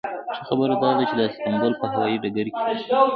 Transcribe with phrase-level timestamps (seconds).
[0.35, 2.63] ښه خبره داده چې د استانبول په هوایي ډګر کې.